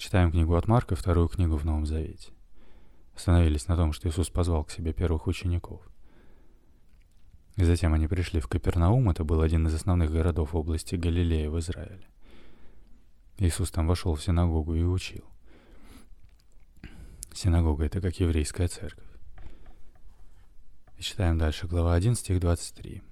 [0.00, 2.32] Читаем книгу от Марка, вторую книгу в Новом Завете.
[3.14, 5.82] Остановились на том, что Иисус позвал к себе первых учеников.
[7.56, 11.58] И затем они пришли в Капернаум, это был один из основных городов области Галилея в
[11.58, 12.08] Израиле.
[13.36, 15.26] Иисус там вошел в синагогу и учил.
[17.34, 19.04] Синагога— это как еврейская церковь.
[20.96, 23.02] И читаем дальше, глава 1, стих 23.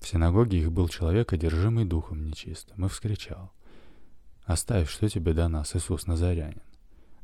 [0.00, 3.52] В синагоге их был человек, одержимый духом нечистым, и вскричал.
[4.48, 6.62] «Оставь, что тебе до нас, Иисус Назарянин?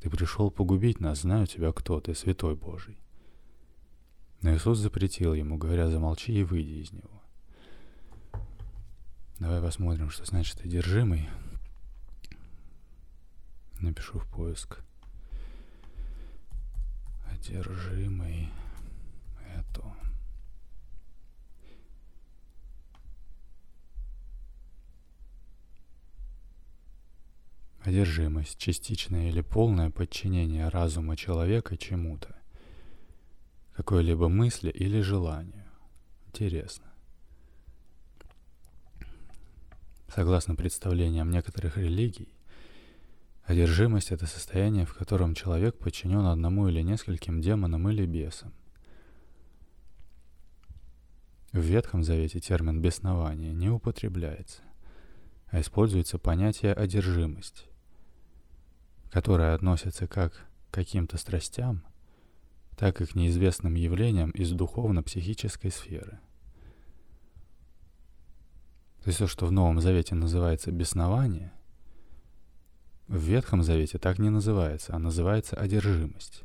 [0.03, 2.99] Ты пришел погубить нас, знаю тебя, кто ты, святой Божий».
[4.43, 7.23] Но Иисус запретил ему, говоря, замолчи и выйди из него.
[9.39, 11.31] Давай посмотрим, что значит одержимый.
[13.81, 14.85] Напишу в поиск.
[17.33, 18.51] Одержимый.
[19.57, 19.83] Это.
[27.85, 32.35] Одержимость, частичное или полное подчинение разума человека чему-то,
[33.77, 35.67] какой-либо мысли или желанию.
[36.27, 36.87] Интересно.
[40.09, 42.33] Согласно представлениям некоторых религий,
[43.45, 48.55] одержимость— это состояние, в котором человек подчинен одному или нескольким демонам или бесам.
[51.53, 54.63] В Ветхом Завете термин «беснование» не употребляется,
[55.49, 57.67] а используется понятие «одержимость»,
[59.15, 61.85] которое относится как к каким-то страстям,
[62.77, 66.19] так и к неизвестным явлениям из духовно-психической сферы.
[69.05, 71.53] То есть то, что в Новом Завете называется беснование,
[73.07, 76.43] в Ветхом Завете так не называется, а называется одержимость.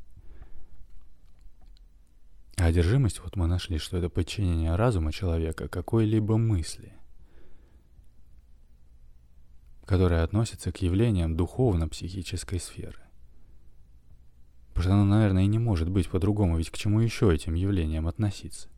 [2.58, 6.94] А одержимость, вот мы нашли, что это подчинение разума человека какой-либо мысли–
[9.90, 13.00] которая относится к явлениям духовно-психической сферы.
[14.68, 18.08] Потому что оно, наверное, и не может быть по-другому, ведь к чему еще этим явлениям
[18.08, 18.70] относиться?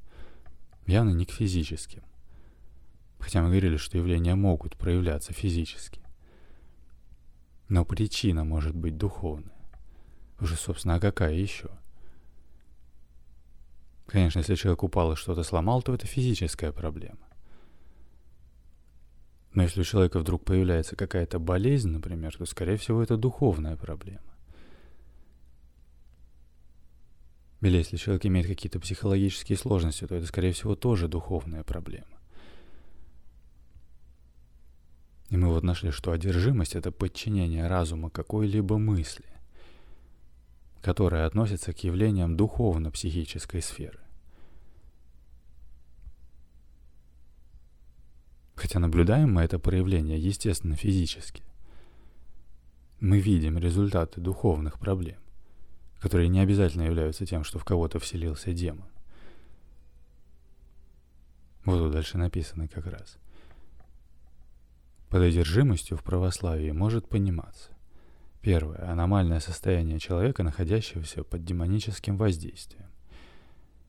[0.88, 2.02] Явно не к физическим.
[3.20, 6.00] Хотя мы говорили, что явления могут проявляться физически.
[7.68, 9.70] Но причина может быть духовная.
[10.40, 11.72] Уже, собственно, а какая еще?
[14.08, 17.21] Конечно, если человек упал и что-то сломал, то это физическая проблема.
[19.54, 24.22] Но если у человека вдруг появляется какая-то болезнь, например, то, скорее всего, это духовная проблема.
[27.62, 32.08] Или если человек имеет какие-то психологические сложности, то это, скорее всего, тоже духовная проблема.
[35.30, 39.26] И мы вот нашли, что одержимость— это подчинение разума какой-либо мысли,
[40.82, 44.00] которая относится к явлениям духовно-психической сферы.
[48.62, 51.42] Хотя наблюдаем мы это проявление, естественно, физически.
[53.00, 55.18] Мы видим результаты духовных проблем,
[56.00, 58.86] которые не обязательно являются тем, что в кого-то вселился демон.
[61.66, 63.18] Вот тут дальше написано как раз.
[65.10, 67.72] Под одержимостью в православии может пониматься.
[68.42, 68.92] Первое.
[68.92, 72.92] Аномальное состояние человека, находящегося под демоническим воздействием.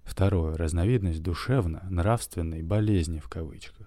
[0.02, 0.56] Второе.
[0.56, 3.81] Разновидность душевно-нравственной болезни в кавычках.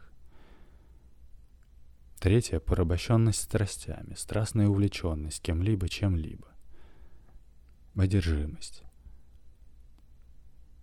[2.20, 6.48] Третье— порабощенность страстями, страстная увлеченность кем-либо, чем-либо.
[7.96, 8.84] Одержимость.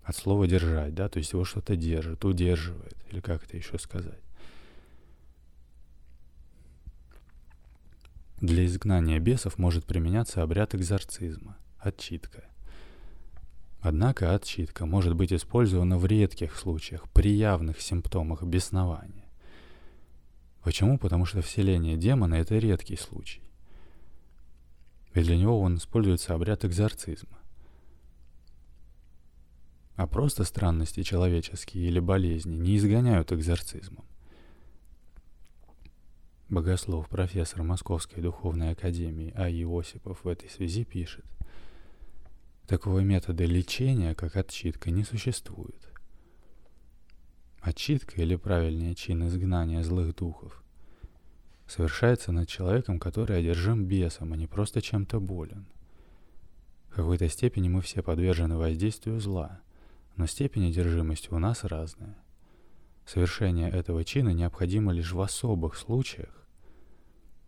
[0.04, 4.20] От слова «держать», да, то есть его что-то держит, удерживает, или как это еще сказать.
[8.40, 12.44] Для изгнания бесов может применяться обряд экзорцизма, отчитка.
[13.80, 19.21] Однако отчитка может быть использована в редких случаях, при явных симптомах беснования.
[20.62, 20.98] Почему?
[20.98, 23.42] Потому что вселение демона— это редкий случай.
[25.14, 27.38] Ведь для него он используется обряд экзорцизма.
[29.96, 34.04] А просто странности человеческие или болезни не изгоняют экзорцизмом.
[36.48, 39.50] Богослов, профессор Московской духовной академии А.
[39.50, 41.24] Иосипов в этой связи пишет,
[42.66, 45.88] такого метода лечения, как отчитка, не существует.
[47.60, 50.61] Отчитка, или правильнее чин изгнания злых духов,
[51.72, 55.66] совершается над человеком, который одержим бесом, а не просто чем-то болен.
[56.90, 59.60] В какой-то степени мы все подвержены воздействию зла,
[60.16, 62.16] но степень одержимости у нас разная.
[63.06, 66.46] Совершение этого чина необходимо лишь в особых случаях,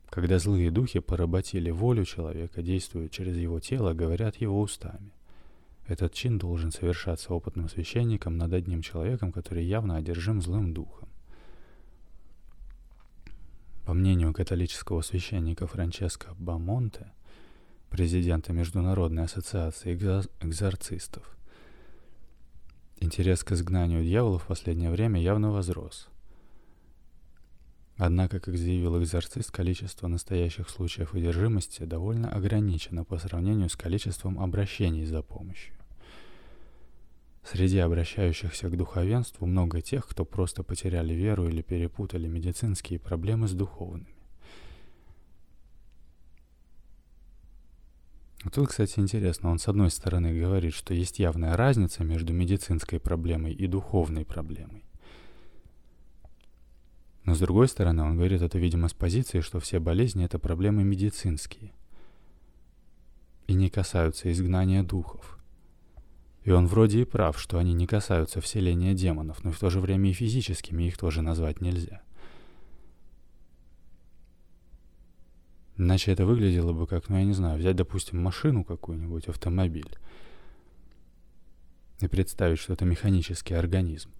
[0.08, 5.12] когда злые духи поработили волю человека, действуют через его тело, говорят его устами–
[5.86, 11.08] этот чин должен совершаться опытным священником над одним человеком, который явно одержим злым духом.
[13.84, 17.12] По мнению католического священника Франческо Бамонте,
[17.90, 19.94] президента Международной ассоциации
[20.40, 21.36] экзорцистов,
[22.96, 26.08] интерес к изгнанию дьявола в последнее время явно возрос.
[27.98, 35.04] Однако, как заявил экзорцист, количество настоящих случаев одержимости довольно ограничено по сравнению с количеством обращений
[35.04, 35.74] за помощью.
[37.44, 43.52] Среди обращающихся к духовенству много тех, кто просто потеряли веру или перепутали медицинские проблемы с
[43.52, 44.06] духовными.
[48.52, 53.52] Тут, кстати, интересно, он с одной стороны говорит, что есть явная разница между медицинской проблемой
[53.52, 54.84] и духовной проблемой.
[57.24, 60.84] Но с другой стороны, он говорит это, видимо, с позиции, что все болезни— это проблемы
[60.84, 61.72] медицинские
[63.46, 65.33] и не касаются изгнания духов.
[66.44, 69.80] И он вроде и прав, что они не касаются вселения демонов, но в то же
[69.80, 72.02] время и физическими их тоже назвать нельзя.
[75.76, 79.90] Иначе это выглядело бы как, ну я не знаю, взять, допустим, машину какую-нибудь, автомобиль,
[82.00, 84.10] и представить, что это механический организм.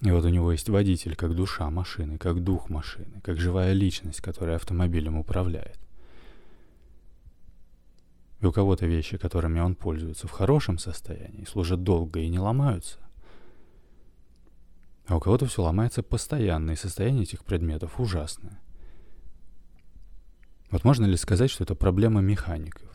[0.00, 4.20] И вот у него есть водитель, как душа машины, как дух машины, как живая личность,
[4.20, 5.78] которая автомобилем управляет.
[8.40, 12.98] И у кого-то вещи, которыми он пользуется в хорошем состоянии, служат долго и не ломаются.
[15.06, 18.60] А у кого-то все ломается постоянно, и состояние этих предметов ужасное.
[20.70, 22.88] Вот можно ли сказать, что это проблема механиков?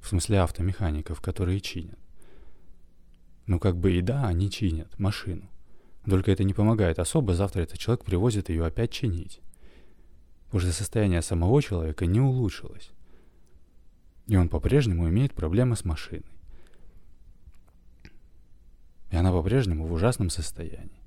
[0.00, 1.98] В смысле автомехаников, которые чинят.
[3.46, 5.50] Ну как бы и да, они чинят машину.
[6.06, 9.40] Только это не помогает особо, завтра этот человек привозит ее опять чинить.
[10.48, 12.90] Что состояние самого человека не улучшилось.
[14.26, 16.24] И он по-прежнему имеет проблемы с машиной.
[19.10, 21.00] И она по-прежнему в ужасном состоянии.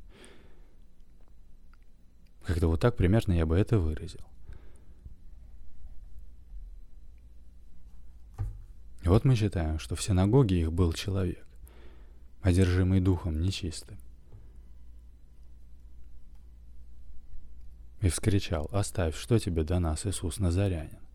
[2.46, 4.22] Как-то вот так примерно я бы это выразил.
[9.04, 11.46] И вот мы считаем, что в синагоге их был человек,
[12.42, 13.98] одержимый духом нечистым.
[18.02, 21.07] И вскричал, «Оставь, что тебе до нас, Иисус Назарянин?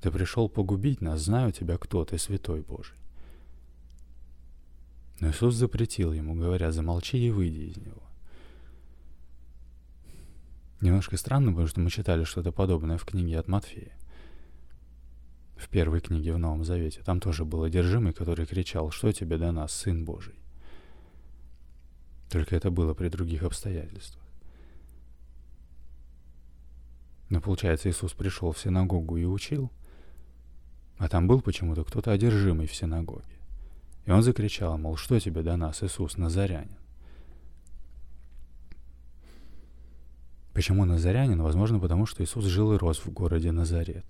[0.00, 2.96] Ты пришел погубить нас, знаю тебя, кто ты, святой Божий.
[5.20, 8.02] Но Иисус запретил ему, говоря, замолчи и выйди из него.
[10.80, 13.92] Немножко странно, потому что мы читали что-то подобное в книге от Матфея.
[15.56, 17.02] В первой книге в Новом Завете.
[17.02, 20.36] Там тоже был одержимый, который кричал, что тебе до нас, Сын Божий.
[22.30, 24.22] Только это было при других обстоятельствах.
[27.28, 29.72] Но получается, Иисус пришел в синагогу и учил–
[30.98, 33.24] а там был почему-то кто-то одержимый в синагоге.
[34.04, 36.76] И он закричал, мол, что тебе до нас, Иисус, Назарянин?
[40.52, 41.40] Почему Назарянин?
[41.40, 44.06] Возможно, потому что Иисус жил и рос в городе Назарет.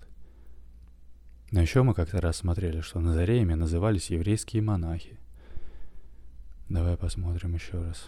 [1.51, 5.19] Но еще мы как-то раз смотрели, что Назареями назывались еврейские монахи.
[6.69, 8.07] Давай посмотрим еще раз.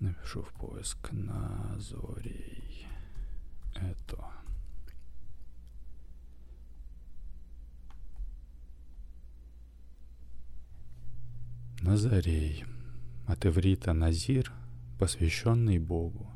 [0.00, 2.86] Напишу в поиск Назорей.
[3.74, 4.37] Это.
[11.80, 12.64] Назарей.
[13.26, 14.52] От иврита Назир,
[14.98, 16.28] посвященный Богу.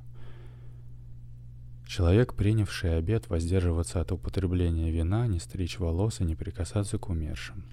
[1.84, 7.64] Человек, принявший обет воздерживаться от употребления вина, не стричь волос и не прикасаться к умершим.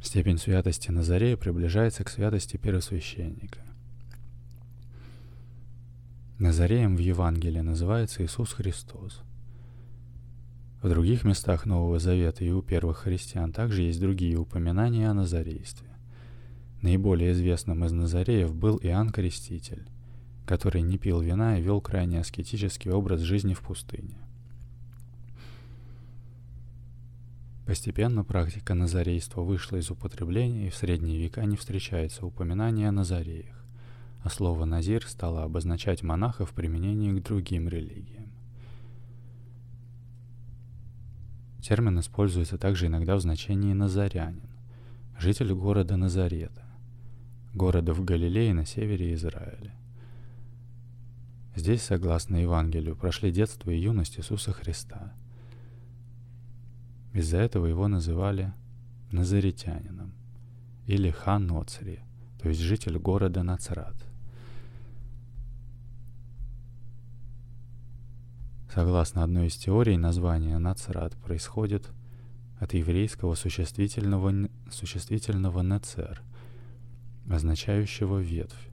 [0.00, 3.62] Степень святости Назарея приближается к святости первосвященника.
[6.38, 9.22] Назареем в Евангелии называется Иисус Христос–
[10.82, 15.86] в других местах Нового Завета и у первых христиан также есть другие упоминания о Назарействе.
[16.82, 19.86] Наиболее известным из Назареев был Иоанн Креститель,
[20.44, 24.16] который не пил вина и вел крайне аскетический образ жизни в пустыне.
[27.64, 33.64] Постепенно практика назарейства вышла из употребления, и в средние века не встречается упоминания о назареях,
[34.24, 38.41] а слово «назир» стало обозначать монаха в применении к другим религиям.
[41.62, 44.50] Термин используется также иногда в значении «назарянин»,
[45.16, 46.64] житель города Назарета,
[47.54, 49.72] города в Галилее на севере Израиля.
[51.54, 55.12] Здесь, согласно Евангелию, прошли детство и юность Иисуса Христа.
[57.12, 58.52] Из-за этого его называли
[59.12, 60.14] назаретянином
[60.86, 62.00] или хан Ноцри,
[62.40, 63.94] то есть житель города Нацрат–
[68.74, 71.90] Согласно одной из теорий, название Нацрат происходит
[72.58, 76.22] от еврейского существительного, существительного «нецер»,
[77.28, 78.70] означающего «ветвь».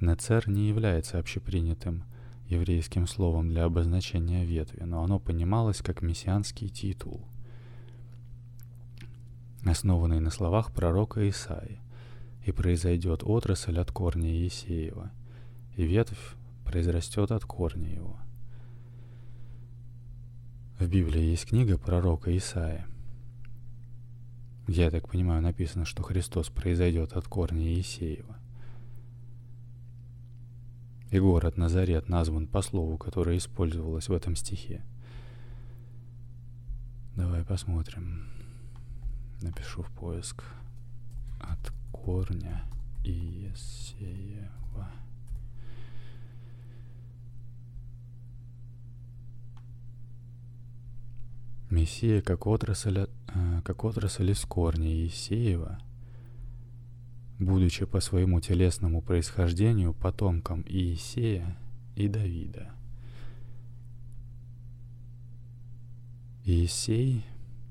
[0.00, 2.04] Нецер не является общепринятым
[2.48, 7.28] еврейским словом для обозначения ветви, но оно понималось как мессианский титул,
[9.66, 11.78] основанный на словах пророка Исаи,
[12.46, 15.10] и произойдет отрасль от корня Есеева,
[15.76, 18.16] и ветвь произрастет от корня его.
[20.78, 22.86] В Библии есть книга пророка Исаия,
[24.66, 28.36] я так понимаю, написано, что Христос произойдет от корня Есеева.
[31.10, 34.82] И город Назарет назван по слову, которое использовалось в этом стихе.
[37.14, 38.26] Давай посмотрим.
[39.42, 40.42] Напишу в поиск.
[41.40, 42.64] От корня
[43.04, 44.90] Иесеева.
[51.70, 55.78] Мессия, как отрасль, э, как отрасль из корня Иисеева–
[57.38, 61.56] будучи по своему телесному происхождению потомком Иисея
[61.96, 62.70] и Давида.
[66.44, 67.24] Иисей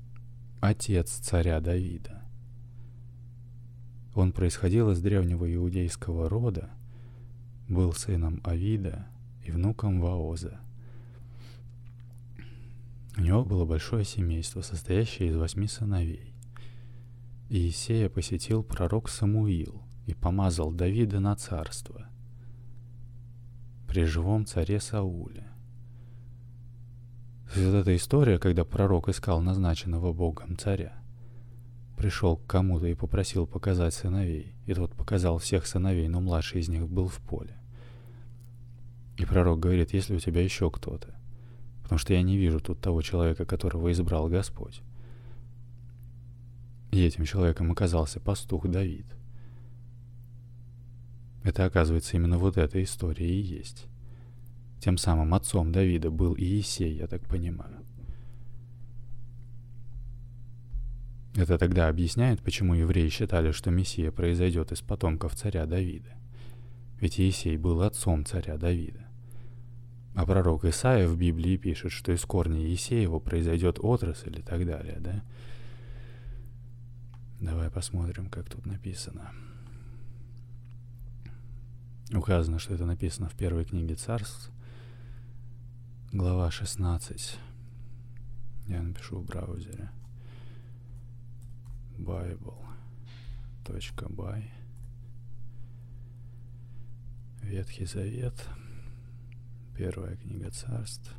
[0.60, 2.22] –отец царя Давида.
[4.14, 6.70] Он происходил из древнего иудейского рода,
[7.68, 9.06] был сыном Авида
[9.44, 10.60] и внуком Ваоза.
[13.16, 16.34] У него было большое семейство, состоящее из восьми сыновей.
[17.48, 22.08] Иисея посетил пророк Самуил и помазал Давида на царство
[23.86, 25.46] при живом царе Сауле.
[27.54, 30.94] Вот эта история, когда пророк искал назначенного Богом царя,
[31.96, 36.68] пришел к кому-то и попросил показать сыновей, и тот показал всех сыновей, но младший из
[36.68, 37.56] них был в поле.
[39.16, 41.14] И пророк говорит, если у тебя еще кто-то,
[41.84, 44.80] потому что я не вижу тут того человека, которого избрал Господь.
[46.90, 49.06] И этим человеком оказался пастух Давид.
[51.42, 53.86] Это, оказывается, именно вот эта история и есть.
[54.80, 57.84] Тем самым отцом Давида был Иисей, я так понимаю.
[61.36, 66.12] Это тогда объясняет, почему евреи считали, что Мессия произойдет из потомков царя Давида.
[67.00, 69.03] Ведь Иисей был отцом царя Давида.
[70.14, 74.98] А пророк Исаия в Библии пишет, что из корня Иисеева произойдет отрасль и так далее,
[75.00, 75.24] да?
[77.40, 79.32] Давай посмотрим, как тут написано.
[82.12, 84.52] Указано, что это написано в первой книге царств,
[86.12, 87.38] глава 16.
[88.66, 89.90] Я напишу в браузере.
[91.98, 92.84] Bible.by
[97.42, 98.48] Ветхий Завет,
[99.76, 101.12] первая книга царств,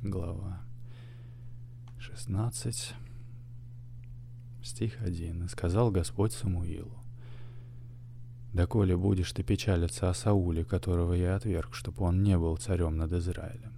[0.00, 0.62] глава
[1.98, 2.94] 16
[4.62, 5.44] стих 1.
[5.44, 6.96] «И сказал Господь Самуилу,
[8.54, 13.12] «Доколе будешь ты печалиться о Сауле, которого я отверг, чтобы он не был царем над
[13.12, 13.74] Израилем?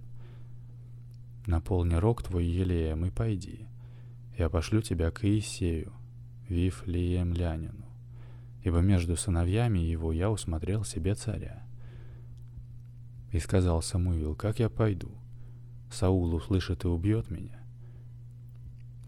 [1.45, 3.67] Наполни рог твой елеем и пойди.
[4.37, 5.91] Я пошлю тебя к Иисею,
[6.47, 7.85] Вифлеемлянину,
[8.63, 11.65] ибо между сыновьями его я усмотрел себе царя».
[13.35, 15.11] И сказал Самуил, «Как я пойду?
[15.91, 17.59] Саул услышит и убьет меня».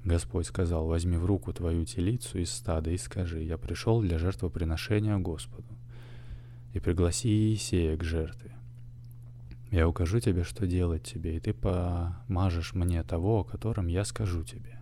[0.04, 5.18] Господь сказал, возьми в руку твою телицу из стада и скажи, я пришел для жертвоприношения
[5.18, 5.70] Господу.
[6.74, 8.52] И пригласи Иисея к жертве.
[9.72, 14.44] Я укажу тебе, что делать тебе, и ты помажешь мне того, о котором я скажу
[14.44, 14.78] тебе.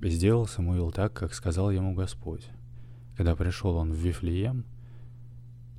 [0.00, 2.46] И сделал Самуил так, как сказал ему Господь.
[3.16, 4.64] Когда пришел он в Вифлеем,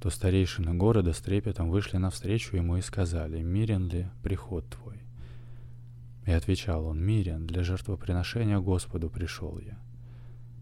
[0.04, 5.00] то старейшины города с трепетом вышли навстречу ему и сказали, «Мирен ли приход твой?»
[6.26, 9.80] И отвечал он, «Мирен, для жертвоприношения Господу пришел я.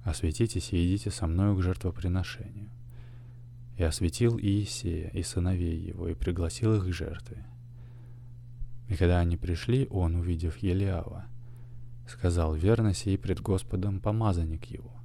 [0.03, 2.69] Осветитесь и идите со мною к жертвоприношению».
[3.77, 7.43] И осветил Иисея и сыновей его, и пригласил их к жертве.
[8.89, 11.25] И когда они пришли, он, увидев Елиава,
[12.07, 15.00] сказал, «Верно сей пред Господом помазанник его».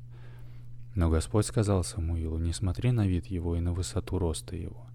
[0.97, 4.89] Но Господь сказал Самуилу, «Не смотри на вид его и на высоту роста его».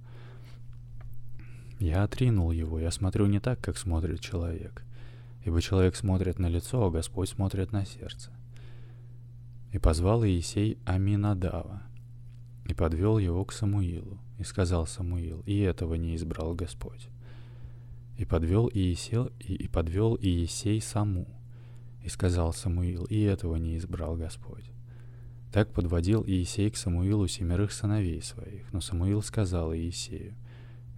[1.80, 4.84] Я отринул его, я смотрю не так, как смотрит человек—
[5.44, 8.32] ибо человек смотрит на лицо, а Господь смотрит на сердце.
[9.72, 11.84] И позвал Иисей Аминадава,
[12.66, 17.08] и подвел его к Самуилу, и сказал Самуил, и этого не избрал Господь.
[18.18, 21.28] И подвел Иисей, и, и подвел Иисей Саму,
[22.04, 24.71] и сказал Самуил, и этого не избрал Господь.
[25.52, 30.34] Так подводил Иисей к Самуилу семерых сыновей своих, но Самуил сказал Иисею,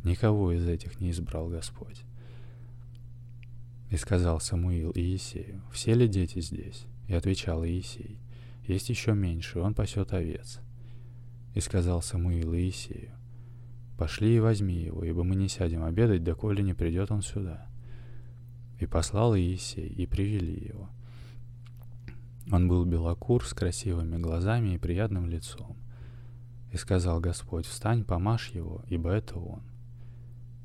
[0.04, 2.04] никого из этих не избрал Господь.
[3.90, 8.20] И сказал Самуил Иисею, «Все ли дети здесь?» И отвечал Иисей,
[8.68, 10.60] «Есть еще меньше, он пасет овец».
[11.56, 13.12] И сказал Самуил Иисею,
[13.98, 17.68] «Пошли и возьми его, ибо мы не сядем обедать, доколе не придет он сюда».
[18.80, 20.90] И послал Иисей, и привели его.
[22.52, 25.78] Он был белокур с красивыми глазами и приятным лицом.
[26.72, 29.62] И сказал Господь, «Встань, помажь его, ибо это он».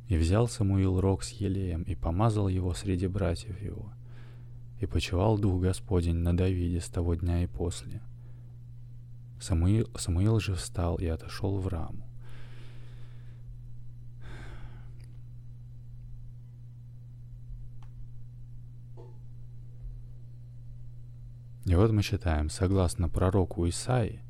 [0.08, 3.92] И взял Самуил рог с елеем и помазал его среди братьев его.
[4.80, 8.00] И почевал Дух Господень на Давиде с того дня и после.
[9.38, 12.07] Самуил, Самуил же встал и отошел в раму.
[21.68, 24.22] И вот мы читаем, согласно пророку Исаии,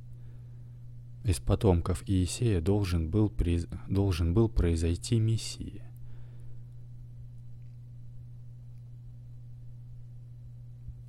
[1.22, 3.68] из потомков Иисея должен был, приз...
[3.86, 5.88] должен был произойти Мессия.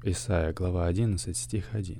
[0.03, 1.99] Исайя, глава 11, стих 1.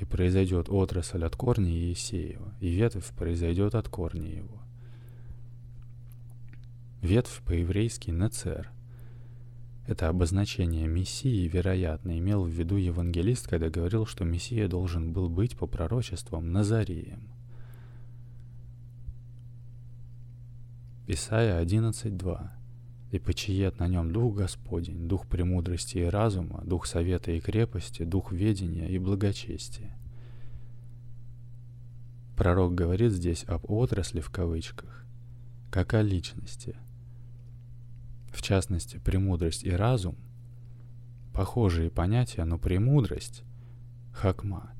[0.00, 4.62] «И произойдет отрасль от корня Иисеева, и ветвь произойдет от корня его».
[7.02, 8.70] Ветвь по-еврейски «нецер».
[9.90, 15.56] Это обозначение Мессии, вероятно, имел в виду евангелист, когда говорил, что Мессия должен был быть
[15.56, 17.28] по пророчествам Назареем–
[21.12, 22.50] Исайя 11.2.
[23.10, 28.30] «И почиет на нем Дух Господень, Дух премудрости и разума, Дух совета и крепости, Дух
[28.30, 29.98] ведения и благочестия».
[32.36, 35.04] Пророк говорит здесь об отрасли в кавычках,
[35.72, 36.76] как о личности.
[38.30, 40.16] В частности, премудрость и разум–
[41.34, 43.42] похожие понятия, но премудрость–
[44.12, 44.72] хакма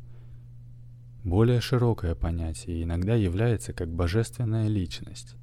[1.25, 5.37] –более широкое понятие и иногда является как божественная личность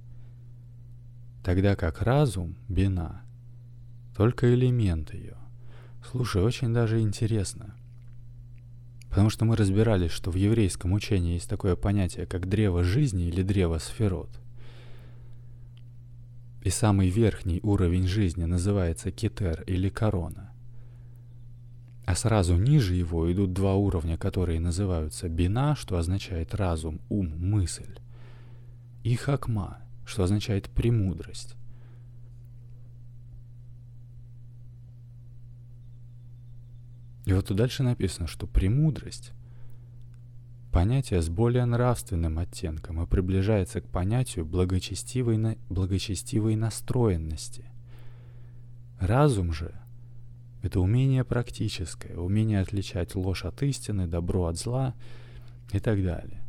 [1.48, 3.22] тогда как разум, бина,
[4.18, 5.38] только элемент ее.
[6.04, 7.74] Слушай, очень даже интересно.
[9.08, 13.44] Потому что мы разбирались, что в еврейском учении есть такое понятие, как древо жизни или
[13.44, 14.30] древо сферот.
[16.68, 20.51] И самый верхний уровень жизни называется кетер или корона.
[22.06, 27.98] А сразу ниже его идут два уровня, которые называются бина, что означает разум, ум, мысль,
[29.06, 31.56] и хакма, что означает «премудрость».
[37.24, 39.32] И вот тут дальше написано, что «премудрость»—
[40.77, 45.55] понятие с более нравственным оттенком и приближается к понятию благочестивой, на...
[45.70, 47.66] благочестивой настроенности.
[49.00, 49.74] Разум же—
[50.61, 54.94] это умение практическое, умение отличать ложь от истины, добро от зла
[55.72, 56.44] и так далее.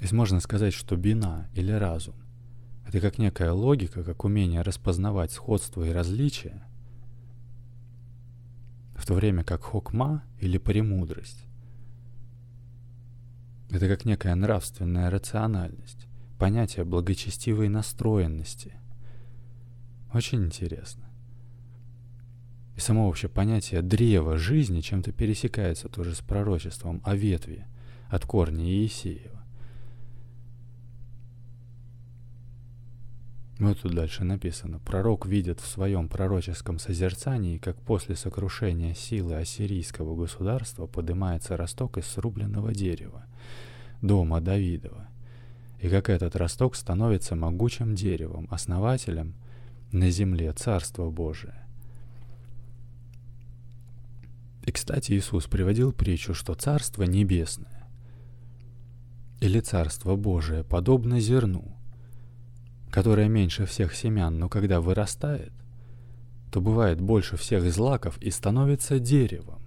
[0.00, 2.16] Здесь можно сказать, что бина или разум—
[2.86, 6.62] это как некая логика, как умение распознавать сходство и различия,
[8.96, 11.46] в то время как хокма или премудрость—
[13.74, 16.06] это как некая нравственная рациональность,
[16.38, 18.74] понятие благочестивой настроенности.
[20.12, 21.04] Очень интересно.
[22.76, 27.66] И само вообще понятие древа жизни чем-то пересекается тоже с пророчеством о ветви
[28.08, 29.44] от корня Иисеева.
[33.58, 34.80] Вот тут дальше написано.
[34.80, 42.06] Пророк видит в своем пророческом созерцании, как после сокрушения силы ассирийского государства поднимается росток из
[42.06, 43.24] срубленного дерева,
[44.02, 45.08] дома Давидова,
[45.80, 49.34] и как этот росток становится могучим деревом, основателем
[49.92, 51.66] на земле Царства Божия.
[54.64, 57.86] И, кстати, Иисус приводил притчу, что Царство Небесное
[59.40, 61.76] или Царство Божие подобно зерну–
[62.94, 65.52] которая меньше всех семян, но когда вырастает,
[66.52, 69.60] то бывает больше всех злаков и становится деревом.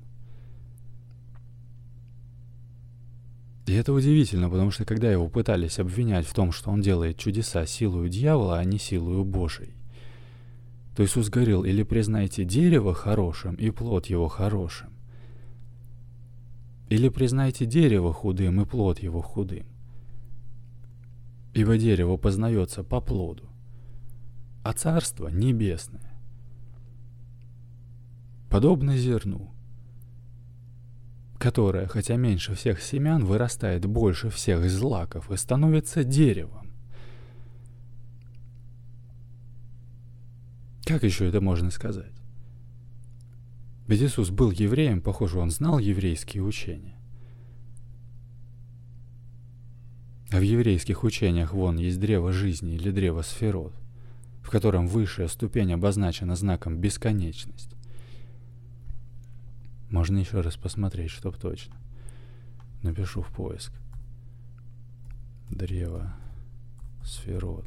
[3.67, 7.65] И это удивительно, потому что когда его пытались обвинять в том, что он делает чудеса
[7.65, 9.73] силою дьявола, а не силою Божией,
[10.95, 14.88] то Иисус говорил, или признайте дерево хорошим и плод его хорошим,
[16.88, 19.65] или признайте дерево худым и плод его худым.
[21.53, 23.49] Ибо дерево познается по плоду,
[24.63, 26.13] а царство небесное.
[28.49, 29.51] Подобно зерну,
[31.38, 36.67] которое, хотя меньше всех семян, вырастает больше всех злаков и становится деревом.
[40.86, 42.13] Как еще это можно сказать?
[43.88, 46.95] Ведь Иисус был евреем, похоже, он знал еврейские учения.
[50.30, 53.73] А в еврейских учениях вон есть древо жизни или древо сферот,
[54.41, 57.76] в котором высшая ступень обозначена знаком бесконечность.
[59.89, 61.76] Можно еще раз посмотреть, чтоб точно.
[62.84, 63.71] Напишу в поиск.
[65.50, 66.13] Древо
[67.04, 67.65] сферот.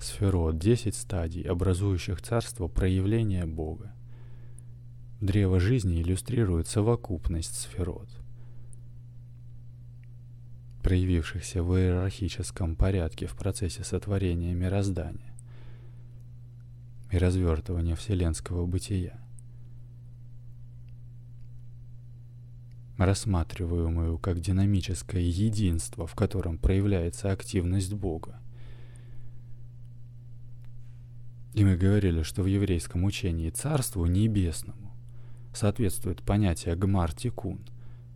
[0.00, 3.92] Сферот– 10 стадий, образующих царство проявления Бога.
[5.20, 8.08] Древо жизни иллюстрирует совокупность сферот,
[10.82, 15.31] проявившихся в иерархическом порядке в процессе сотворения мироздания
[17.12, 19.18] и развертывания вселенского бытия.
[22.98, 28.40] рассматриваемую как динамическое единство, в котором проявляется активность Бога.
[31.52, 34.94] И мы говорили, что в еврейском учении Царству Небесному
[35.52, 37.66] соответствует понятие гмар-тикун,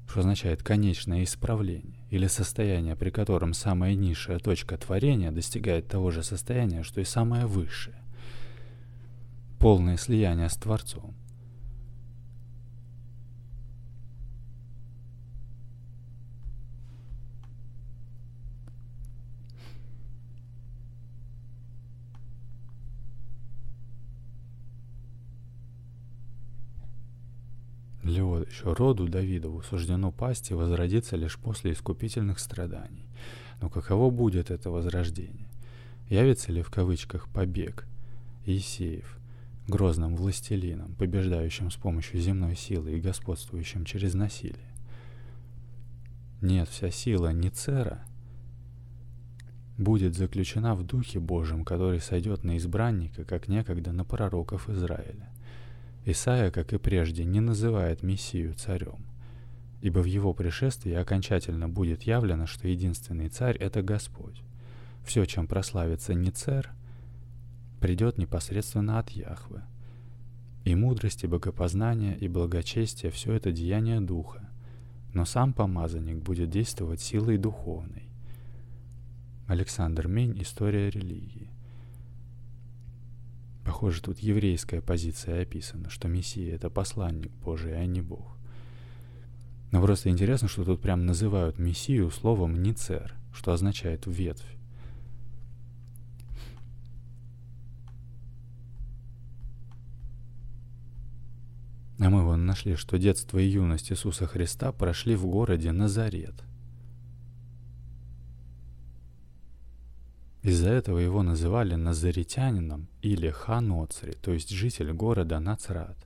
[0.09, 6.22] что означает конечное исправление, или состояние, при котором самая низшая точка творения достигает того же
[6.22, 8.06] состояния, что и самое высшее.
[9.59, 11.14] Полное слияние с Творцом.
[28.57, 33.07] Еще роду Давидову суждено пасть и возродиться лишь после искупительных страданий.
[33.61, 35.49] Но каково будет это возрождение?
[36.09, 37.87] Явится ли в кавычках побег
[38.47, 39.19] Иисеев,
[39.68, 44.72] грозным властелином, побеждающим с помощью земной силы и господствующим через насилие?
[46.40, 48.05] Нет, вся сила Ницера
[49.79, 55.31] будет заключена в Духе Божьем, который сойдет на избранника, как некогда на пророков Израиля.
[56.05, 59.05] Исаия, как и прежде, не называет Мессию царем,
[59.81, 64.40] ибо в его пришествии окончательно будет явлено, что единственный царь— это Господь.
[65.05, 66.68] Все, чем прославится не царь,
[67.81, 69.62] придет непосредственно от Яхвы.
[70.65, 74.49] И мудрость, и богопознание, и благочестие— все это деяние Духа,
[75.12, 78.09] но сам помазанник будет действовать силой духовной.
[79.47, 81.51] Александр Мень «История религии».
[83.65, 88.37] Похоже, тут еврейская позиция описана, что Мессия— это посланник Божий, а не Бог.
[89.73, 94.57] Но просто интересно, что тут прям называют Мессию словом «ницер», что означает «ветвь».
[101.98, 106.35] А мы вон нашли, что детство и юность Иисуса Христа прошли в городе Назарет—
[110.46, 115.96] Из-за этого его называли назаритянином или ханоцри, то есть житель города Нацрат.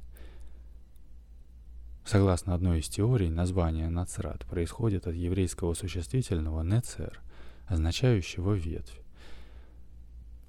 [2.06, 7.20] Согласно одной из теорий, название Нацрат происходит от еврейского существительного «нецер»,
[7.66, 9.02] означающего «ветвь».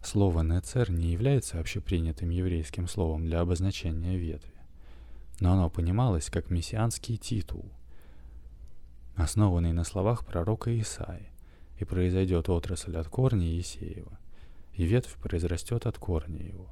[0.01, 4.53] Слово «нецер» не является общепринятым еврейским словом для обозначения ветви,
[5.41, 7.65] но оно понималось как мессианский титул,
[9.15, 11.31] основанный на словах пророка Исаи
[11.79, 14.19] и произойдет отрасль от корня Есеева,
[14.73, 16.69] и ветвь произрастет от корня его.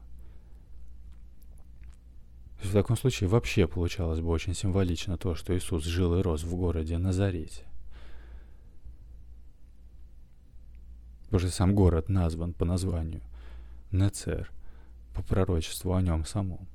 [2.61, 6.55] В таком случае вообще получалось бы очень символично то, что Иисус жил и рос в
[6.55, 7.65] городе Назарете.
[11.31, 13.21] Потому сам город назван по названию
[13.91, 14.51] Нецер,
[15.15, 16.67] по пророчеству о нем самом.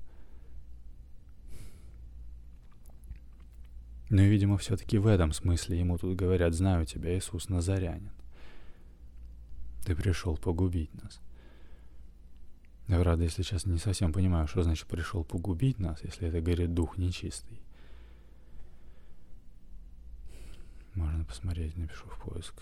[4.14, 8.12] Но, видимо, все-таки в этом смысле ему тут говорят «Знаю тебя, Иисус Назарянин».
[9.84, 11.20] Ты пришел погубить нас.
[12.86, 16.74] Я, правда, если сейчас не совсем понимаю, что значит пришел погубить нас, если это говорит
[16.74, 17.60] дух нечистый.
[20.94, 22.54] Можно посмотреть, напишу в поиск.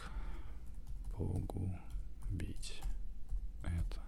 [1.14, 2.80] Погубить
[3.62, 4.01] это.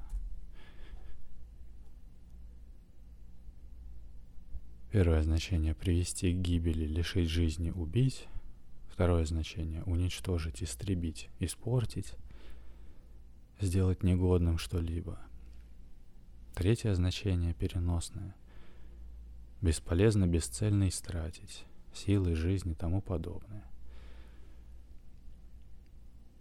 [4.94, 8.28] Первое значение— привести к гибели, лишить жизни, убить.
[8.86, 12.14] Второе значение— уничтожить, истребить, испортить
[13.60, 15.18] сделать негодным что-либо.
[16.54, 18.36] Третье значение переносное.
[19.60, 23.64] Бесполезно бесцельно истратить, силы, жизни и тому подобное.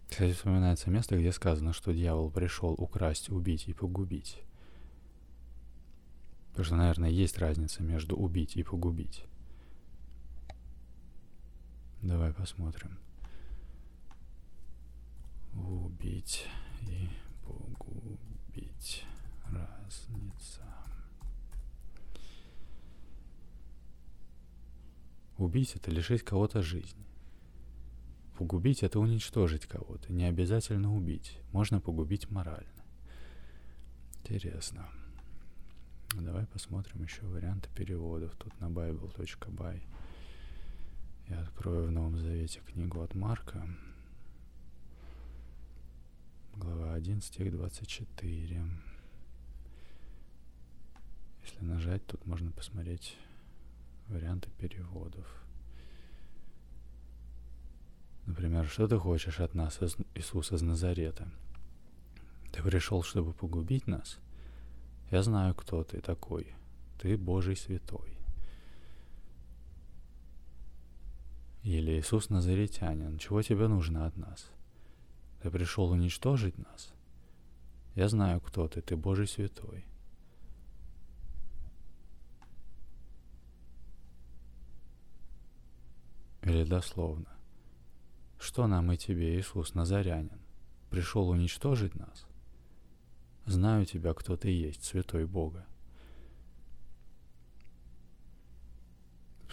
[0.08, 4.44] Кстати, вспоминается место, где сказано, что дьявол пришел украсть, убить и погубить.
[6.54, 9.24] Потому что, наверное, есть разница между убить и погубить.
[12.00, 12.96] Давай посмотрим.
[15.52, 16.46] Убить
[16.82, 17.08] и
[17.44, 19.04] погубить.
[19.46, 20.62] Разница.
[25.38, 27.04] Убить— это лишить кого-то жизни.
[28.38, 30.12] Погубить— это уничтожить кого-то.
[30.12, 31.40] Не обязательно убить.
[31.50, 32.84] Можно погубить морально.
[34.20, 34.88] Интересно.
[36.20, 38.34] Давай посмотрим еще варианты переводов.
[38.36, 39.82] Тут на bible.by.
[41.28, 43.66] Я открою в Новом Завете книгу от Марка.
[46.54, 48.64] Глава 1, стих 24.
[51.42, 53.16] Если нажать, тут можно посмотреть
[54.06, 55.26] варианты переводов.
[58.26, 59.80] Например, что ты хочешь от нас,
[60.14, 61.28] Иисус из Назарета?
[62.52, 64.20] Ты пришел, чтобы погубить нас?
[65.10, 66.54] Я знаю, кто ты такой.
[66.98, 68.16] Ты Божий святой.
[71.62, 74.50] Или Иисус Назаретянин, чего тебе нужно от нас?
[75.42, 76.92] Ты пришел уничтожить нас?
[77.94, 79.86] Я знаю, кто ты, ты Божий святой.
[86.42, 87.28] Или дословно.
[88.38, 90.40] Что нам и тебе, Иисус Назарянин?
[90.90, 92.26] Пришел уничтожить нас?
[93.46, 95.66] Знаю тебя, кто ты есть, святой Бога.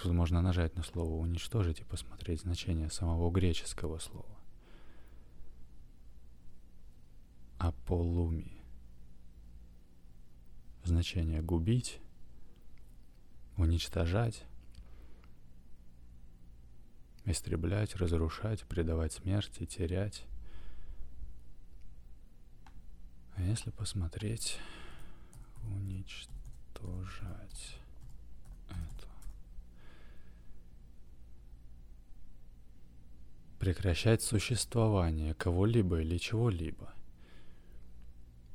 [0.02, 4.40] Тут можно нажать на слово «уничтожить» и посмотреть значение самого греческого слова.
[7.60, 8.64] Аполуми.
[10.84, 12.00] Значение «губить»,
[13.58, 14.44] «уничтожать»,
[17.26, 20.26] истреблять, разрушать, предавать смерти, терять.
[23.42, 24.60] А если посмотреть,
[25.64, 26.30] уничтожать
[28.70, 29.08] это.
[33.58, 36.94] Прекращать существование кого-либо или чего-либо.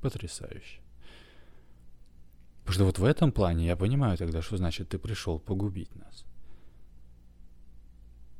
[0.03, 0.81] Потрясающе.
[2.61, 6.25] Потому что вот в этом плане я понимаю тогда, что значит ты пришел погубить нас.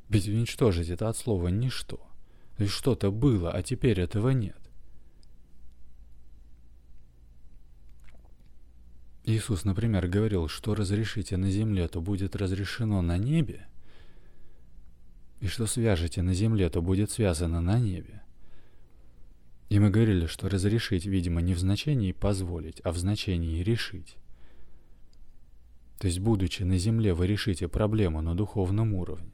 [0.07, 1.97] Ведь уничтожить это от слова «ничто».
[2.55, 4.66] То есть что-то было, а теперь этого нет.
[9.27, 13.67] Иисус, например, говорил, что разрешите на земле, то будет разрешено на небе,
[15.41, 18.23] и что свяжете на земле, то будет связано на небе.
[19.67, 24.15] И мы говорили, что разрешить, видимо, не в значении позволить, а в значении решить.
[25.99, 29.33] То есть, будучи на земле, вы решите проблему на духовном уровне.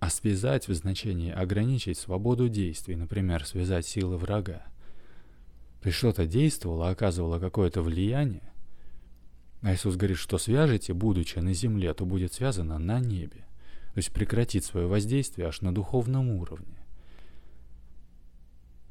[0.00, 4.66] А связать в значении ограничить свободу действий, например, связать силы врага.
[5.84, 8.52] Есть что-то действовало, оказывало какое-то влияние.
[9.62, 13.46] А Иисус говорит, что свяжете, будучи на земле, то будет связано на небе.
[13.94, 16.78] То есть прекратит свое воздействие аж на духовном уровне.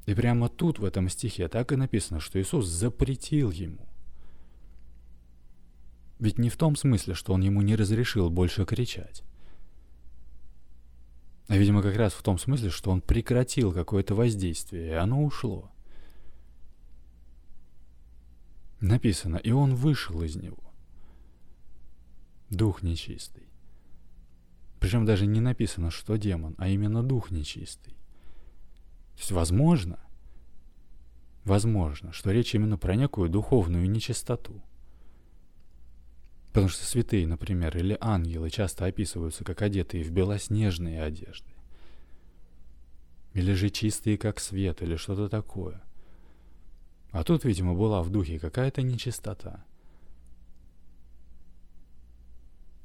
[0.05, 3.87] И прямо тут, в этом стихе, так и написано, что Иисус запретил ему.
[6.19, 9.23] Ведь не в том смысле, что он ему не разрешил больше кричать.
[11.47, 15.70] А, видимо, как раз в том смысле, что он прекратил какое-то воздействие, и оно ушло.
[18.81, 20.73] Написано, и он вышел из него.
[22.49, 23.43] Дух нечистый.
[24.79, 27.93] Причем даже не написано, что демон, а именно дух нечистый.
[29.13, 29.99] То есть возможно,
[31.45, 34.63] возможно, что речь именно про некую духовную нечистоту.
[36.47, 41.51] Потому что святые, например, или ангелы часто описываются как одетые в белоснежные одежды.
[43.33, 45.83] Или же чистые, как свет, или что-то такое.
[47.11, 49.63] А тут, видимо, была в духе какая-то нечистота.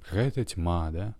[0.02, 1.14] Какая-то тьма, да?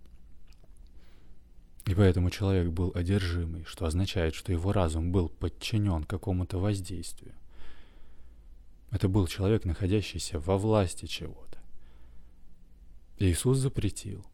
[1.85, 7.33] И поэтому человек был одержимый, что означает, что его разум был подчинен какому-то воздействию.
[8.91, 11.59] Это был человек, находящийся во власти чего-то.
[13.19, 14.25] Иисус запретил.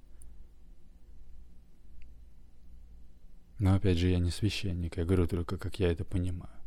[3.60, 6.63] Но опять же, я не священник, я говорю только, как я это понимаю.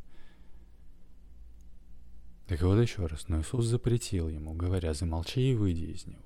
[2.47, 6.21] Так вот еще раз, но Иисус запретил ему, говоря, замолчи и выйди из него.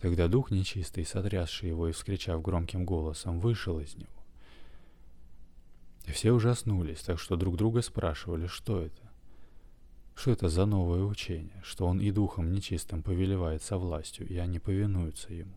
[0.00, 4.08] Тогда дух нечистый, сотрясший его и вскричав громким голосом, вышел из него.
[6.06, 9.10] И все ужаснулись, так что друг друга спрашивали, что это.
[10.14, 14.58] Что это за новое учение, что он и духом нечистым повелевает со властью, и они
[14.58, 15.56] повинуются ему?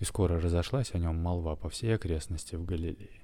[0.00, 3.21] И скоро разошлась о нем молва по всей окрестности в Галилее.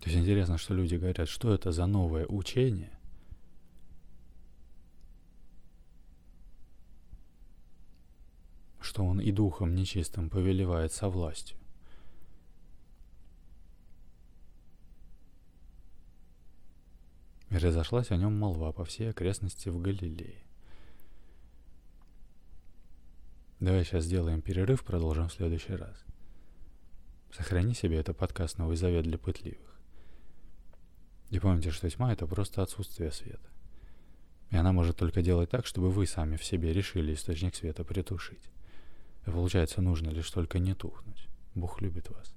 [0.00, 2.98] То есть интересно, что люди говорят, что это за новое учение,
[8.80, 11.58] что он и духом нечистым повелевает со властью.
[17.50, 20.42] И разошлась о нем молва по всей окрестности в Галилее.
[23.58, 26.02] Давай сейчас сделаем перерыв, продолжим в следующий раз.
[27.32, 29.69] Сохрани себе это подкаст «Новый завет для пытливых».
[31.30, 33.48] И помните, что тьма— это просто отсутствие света.
[34.50, 38.50] И она может только делать так, чтобы вы сами в себе решили источник света притушить.
[39.26, 41.28] И получается, нужно лишь только не тухнуть.
[41.54, 42.34] Бог любит вас.